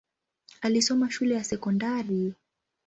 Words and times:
Alisoma 0.61 1.09
shule 1.11 1.35
ya 1.35 1.43
sekondari. 1.43 2.33